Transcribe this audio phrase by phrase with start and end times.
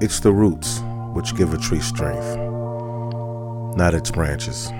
[0.00, 0.80] It's the roots
[1.12, 2.24] which give a tree strength,
[3.76, 4.70] not its branches.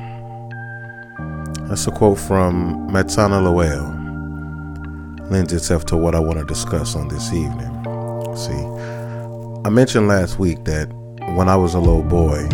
[1.69, 4.01] That's a quote from Matshona Dhliwayo.
[5.31, 7.69] Lends itself to what I want to discuss on this evening.
[8.35, 8.65] See,
[9.63, 10.91] I mentioned last week that
[11.37, 12.49] when I was a little boy,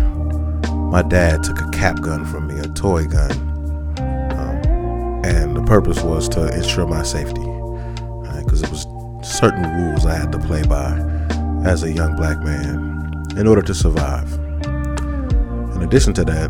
[0.91, 3.31] my dad took a cap gun from me, a toy gun,
[4.01, 7.41] um, and the purpose was to ensure my safety,
[8.41, 8.65] because right?
[8.65, 8.89] it was
[9.23, 11.16] certain rules I had to play by
[11.67, 14.33] as a young black man in order to survive.
[15.75, 16.49] In addition to that,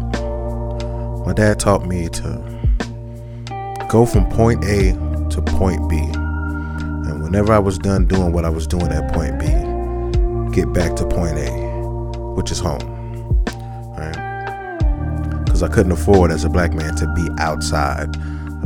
[1.25, 4.93] my dad taught me to go from point A
[5.31, 5.97] to point B.
[5.97, 9.47] And whenever I was done doing what I was doing at point B,
[10.55, 11.51] get back to point A,
[12.35, 12.83] which is home.
[13.97, 15.43] Right?
[15.47, 18.15] Because I couldn't afford as a black man to be outside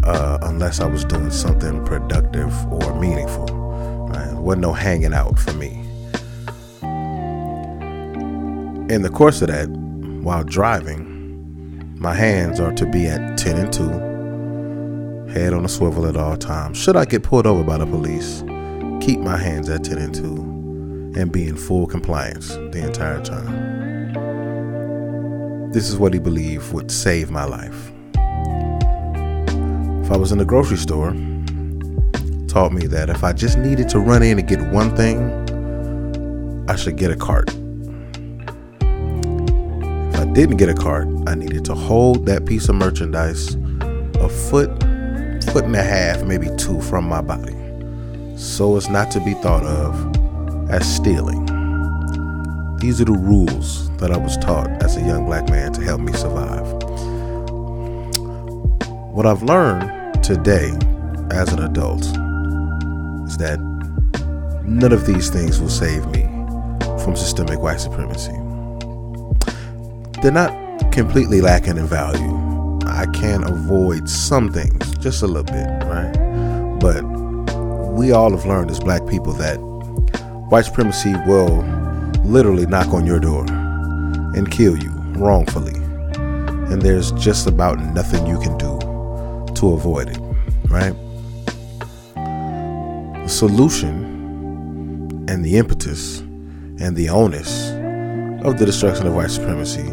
[0.03, 3.47] uh, unless I was doing something productive or meaningful.
[3.47, 4.35] Right?
[4.35, 5.90] Wasn't no hanging out for me.
[8.91, 13.73] In the course of that, while driving, my hands are to be at 10 and
[13.73, 16.77] 2, head on a swivel at all times.
[16.77, 18.43] Should I get pulled over by the police,
[19.01, 24.11] keep my hands at 10 and 2 and be in full compliance the entire time.
[25.71, 27.93] This is what he believed would save my life.
[30.05, 31.13] If I was in the grocery store,
[32.49, 35.31] taught me that if I just needed to run in and get one thing,
[36.69, 37.55] I should get a cart.
[40.33, 43.57] Didn't get a cart, I needed to hold that piece of merchandise
[44.21, 44.71] a foot,
[45.53, 47.57] foot and a half, maybe two from my body,
[48.37, 51.47] so as not to be thought of as stealing.
[52.77, 56.01] These are the rules that I was taught as a young black man to help
[56.01, 56.65] me survive.
[59.13, 60.71] What I've learned today
[61.33, 62.03] as an adult
[63.27, 63.59] is that
[64.65, 66.23] none of these things will save me
[67.03, 68.31] from systemic white supremacy.
[70.23, 72.37] They're not completely lacking in value.
[72.87, 76.13] I can avoid some things, just a little bit, right?
[76.79, 77.03] But
[77.95, 79.57] we all have learned as black people that
[80.51, 81.63] white supremacy will
[82.23, 85.73] literally knock on your door and kill you wrongfully.
[86.71, 88.79] And there's just about nothing you can do
[89.55, 90.19] to avoid it,
[90.69, 90.95] right?
[93.23, 94.05] The solution
[95.31, 97.71] and the impetus and the onus
[98.45, 99.91] of the destruction of white supremacy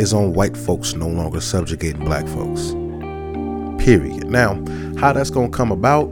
[0.00, 2.70] is on white folks no longer subjugating black folks.
[3.84, 4.26] Period.
[4.28, 4.54] Now,
[4.98, 6.08] how that's going to come about,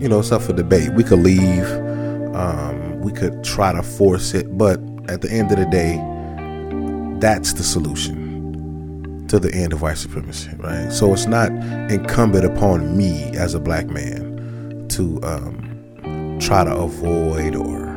[0.00, 0.92] you know, it's up for debate.
[0.94, 1.66] We could leave,
[2.34, 5.96] um, we could try to force it, but at the end of the day,
[7.18, 10.92] that's the solution to the end of white supremacy, right?
[10.92, 11.50] So it's not
[11.90, 17.88] incumbent upon me as a black man to um, try to avoid or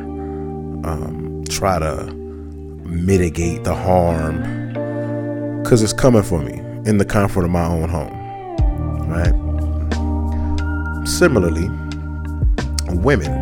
[0.84, 2.12] um, try to
[2.84, 4.63] mitigate the harm
[5.64, 8.12] because it's coming for me in the comfort of my own home.
[9.08, 9.32] Right?
[11.08, 11.70] Similarly,
[13.00, 13.32] women,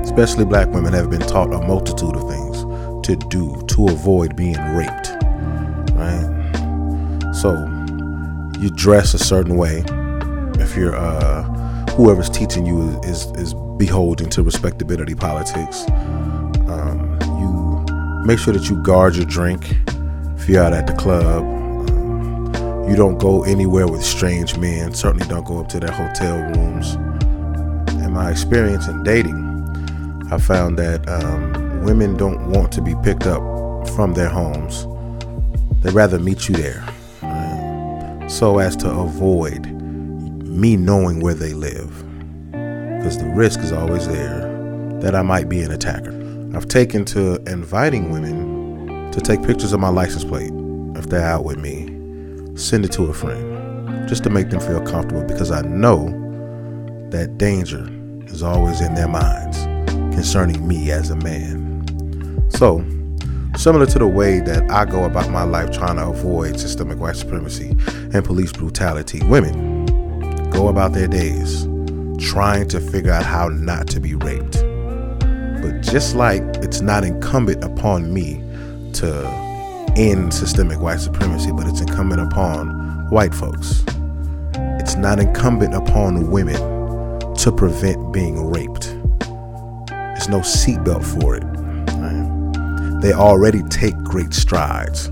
[0.00, 2.62] especially black women, have been taught a multitude of things
[3.06, 5.10] to do to avoid being raped.
[5.92, 7.30] Right?
[7.34, 7.52] So,
[8.58, 9.84] you dress a certain way.
[10.58, 11.42] If you're, uh,
[11.90, 15.84] whoever's teaching you is, is, is beholden to respectability politics.
[16.70, 19.76] Um, you make sure that you guard your drink
[20.40, 24.94] if you're out at the club, um, you don't go anywhere with strange men.
[24.94, 26.94] Certainly don't go up to their hotel rooms.
[28.02, 29.36] In my experience in dating,
[30.32, 33.42] I found that um, women don't want to be picked up
[33.90, 34.86] from their homes.
[35.82, 36.86] They'd rather meet you there.
[37.22, 38.26] Right?
[38.28, 41.90] So as to avoid me knowing where they live.
[42.50, 44.40] Because the risk is always there
[45.00, 46.16] that I might be an attacker.
[46.54, 48.59] I've taken to inviting women
[49.12, 50.52] to take pictures of my license plate
[50.96, 51.86] if they're out with me,
[52.56, 56.06] send it to a friend just to make them feel comfortable because I know
[57.10, 57.88] that danger
[58.26, 59.58] is always in their minds
[60.14, 62.46] concerning me as a man.
[62.50, 62.84] So,
[63.56, 67.16] similar to the way that I go about my life trying to avoid systemic white
[67.16, 67.74] supremacy
[68.12, 69.86] and police brutality, women
[70.50, 71.66] go about their days
[72.18, 74.62] trying to figure out how not to be raped.
[75.62, 78.44] But just like it's not incumbent upon me
[78.94, 79.26] to
[79.96, 83.84] end systemic white supremacy, but it's incumbent upon white folks.
[84.80, 86.56] It's not incumbent upon women
[87.36, 88.86] to prevent being raped.
[89.88, 91.44] There's no seatbelt for it.
[91.96, 93.00] Right?
[93.00, 95.08] They already take great strides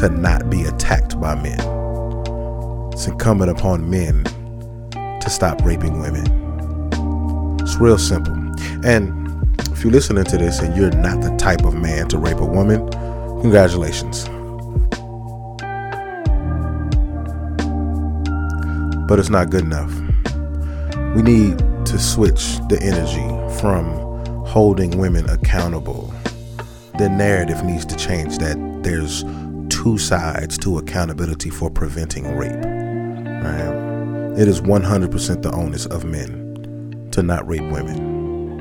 [0.00, 1.60] to not be attacked by men.
[2.92, 4.24] It's incumbent upon men
[4.92, 6.26] to stop raping women.
[7.60, 8.34] It's real simple.
[8.84, 9.14] And
[9.70, 12.44] if you're listening to this and you're not the type of man to rape a
[12.44, 12.88] woman,
[13.40, 14.24] congratulations.
[19.08, 19.92] But it's not good enough.
[21.14, 23.26] We need to switch the energy
[23.60, 23.86] from
[24.44, 26.12] holding women accountable.
[26.98, 29.24] The narrative needs to change that there's
[29.70, 32.52] two sides to accountability for preventing rape.
[32.52, 34.38] Right?
[34.38, 38.60] It is 100% the onus of men to not rape women.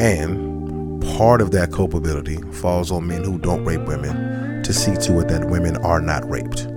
[0.00, 0.47] And
[1.18, 5.26] part of that culpability falls on men who don't rape women to see to it
[5.26, 6.68] that women are not raped.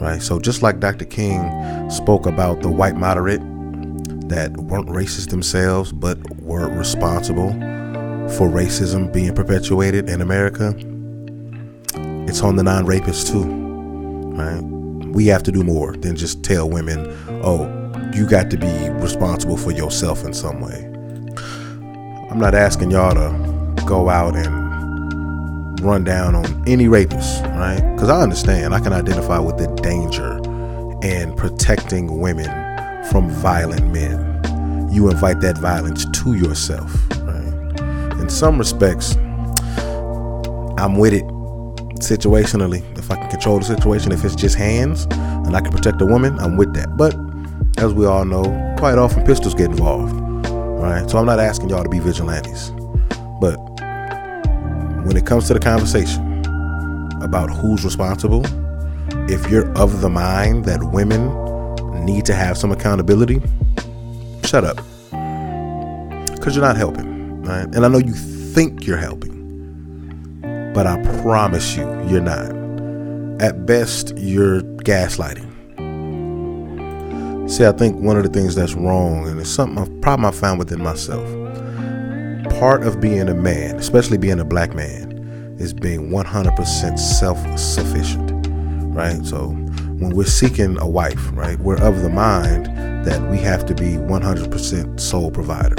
[0.00, 0.20] Right?
[0.20, 1.04] So just like Dr.
[1.04, 3.40] King spoke about the white moderate
[4.28, 7.52] that weren't racist themselves but were responsible
[8.30, 10.74] for racism being perpetuated in America,
[12.28, 13.44] it's on the non rapists too.
[14.34, 14.62] Right?
[15.14, 17.06] We have to do more than just tell women,
[17.44, 17.68] oh,
[18.12, 20.86] you got to be responsible for yourself in some way.
[22.32, 23.49] I'm not asking y'all to
[23.86, 27.80] go out and run down on any rapist, right?
[27.94, 30.36] Because I understand, I can identify with the danger
[31.06, 32.46] in protecting women
[33.10, 34.88] from violent men.
[34.92, 36.92] You invite that violence to yourself,
[37.22, 38.20] right?
[38.20, 39.14] In some respects,
[40.76, 41.24] I'm with it
[42.00, 42.82] situationally.
[42.98, 46.06] If I can control the situation, if it's just hands and I can protect a
[46.06, 46.96] woman, I'm with that.
[46.96, 47.14] But
[47.82, 48.44] as we all know,
[48.78, 50.20] quite often pistols get involved
[50.80, 51.08] right?
[51.08, 52.72] So I'm not asking y'all to be vigilantes.
[53.40, 53.56] But
[55.04, 56.44] when it comes to the conversation
[57.22, 58.44] about who's responsible,
[59.30, 61.30] if you're of the mind that women
[62.04, 63.40] need to have some accountability,
[64.44, 64.76] shut up.
[66.34, 67.66] Because you're not helping, right?
[67.74, 69.30] And I know you think you're helping,
[70.74, 72.50] but I promise you, you're not.
[73.42, 75.48] At best, you're gaslighting.
[77.50, 80.30] See, I think one of the things that's wrong, and it's something, a problem I
[80.30, 81.39] found within myself.
[82.48, 88.46] Part of being a man, especially being a black man, is being 100% self sufficient,
[88.94, 89.24] right?
[89.24, 92.66] So when we're seeking a wife, right, we're of the mind
[93.04, 95.76] that we have to be 100% sole provider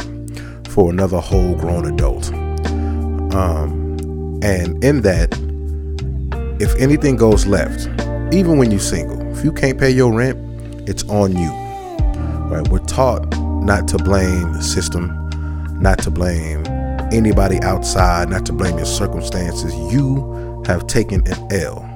[0.69, 2.31] for another whole grown adult.
[3.33, 5.37] Um, and in that,
[6.61, 7.87] if anything goes left,
[8.33, 10.37] even when you're single, if you can't pay your rent,
[10.87, 11.51] it's on you.
[12.49, 12.67] Right?
[12.67, 15.20] We're taught not to blame the system,
[15.81, 16.63] not to blame
[17.11, 19.73] anybody outside, not to blame your circumstances.
[19.91, 21.87] You have taken an L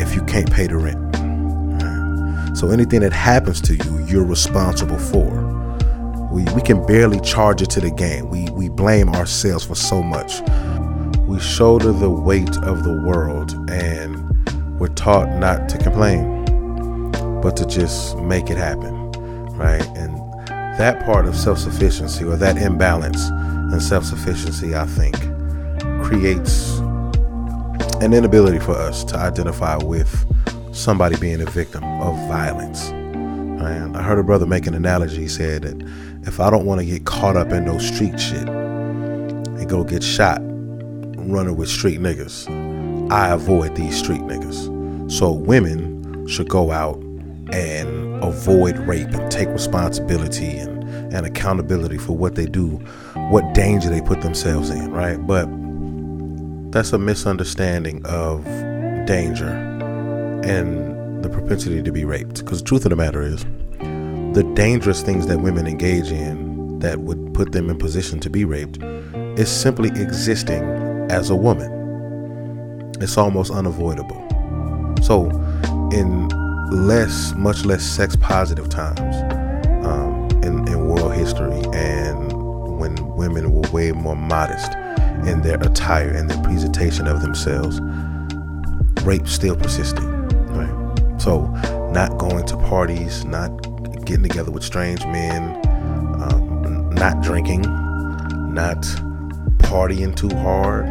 [0.00, 1.06] if you can't pay the rent.
[2.56, 5.28] So anything that happens to you, you're responsible for.
[6.32, 8.30] We, we can barely charge it to the game.
[8.30, 10.40] We, we blame ourselves for so much.
[11.20, 16.36] We shoulder the weight of the world and we're taught not to complain
[17.42, 19.12] but to just make it happen,
[19.52, 19.86] right?
[19.96, 20.18] And
[20.78, 23.28] that part of self sufficiency or that imbalance
[23.72, 25.16] in self sufficiency, I think,
[26.04, 26.78] creates
[28.02, 30.24] an inability for us to identify with
[30.72, 32.88] somebody being a victim of violence.
[32.90, 35.22] And I heard a brother make an analogy.
[35.22, 35.82] He said that
[36.26, 40.02] if I don't want to get caught up in no street shit and go get
[40.02, 45.10] shot running with street niggas, I avoid these street niggas.
[45.10, 47.02] So women should go out
[47.52, 50.84] and avoid rape and take responsibility and,
[51.14, 52.78] and accountability for what they do,
[53.30, 55.16] what danger they put themselves in, right?
[55.26, 55.48] But
[56.72, 58.44] that's a misunderstanding of
[59.06, 59.48] danger
[60.44, 62.44] and the propensity to be raped.
[62.44, 63.44] Because the truth of the matter is,
[64.34, 68.44] the dangerous things that women engage in that would put them in position to be
[68.44, 68.82] raped
[69.38, 70.62] is simply existing
[71.10, 71.72] as a woman.
[73.00, 74.22] It's almost unavoidable.
[75.02, 75.30] So,
[75.92, 76.28] in
[76.70, 79.16] less, much less sex positive times
[79.86, 82.32] um, in, in world history, and
[82.78, 84.72] when women were way more modest
[85.26, 87.80] in their attire and their presentation of themselves,
[89.02, 90.04] rape still persisted.
[90.04, 91.20] Right?
[91.20, 91.46] So,
[91.92, 93.48] not going to parties, not
[94.04, 95.42] getting together with strange men,
[96.20, 97.62] um, not drinking,
[98.52, 98.82] not
[99.58, 100.86] partying too hard,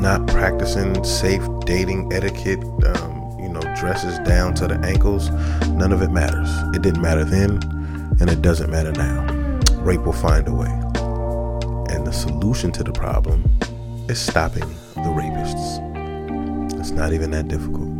[0.00, 2.62] not practicing safe dating etiquette.
[2.84, 3.13] Um,
[3.84, 5.28] dresses down to the ankles,
[5.68, 6.48] none of it matters.
[6.74, 7.60] It didn't matter then,
[8.18, 9.26] and it doesn't matter now.
[9.82, 10.70] Rape will find a way.
[11.94, 13.44] And the solution to the problem
[14.08, 16.80] is stopping the rapists.
[16.80, 17.90] It's not even that difficult.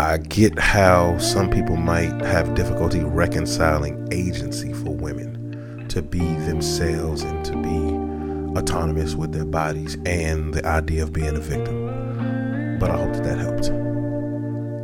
[0.00, 7.22] I get how some people might have difficulty reconciling agency for women to be themselves
[7.22, 12.78] and to be autonomous with their bodies and the idea of being a victim.
[12.80, 13.91] But I hope that that helped.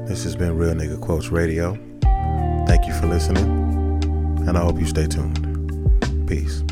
[0.08, 1.74] This has been Real Nigga Quotes Radio.
[2.66, 3.44] Thank you for listening,
[4.48, 6.26] and I hope you stay tuned.
[6.26, 6.62] Peace.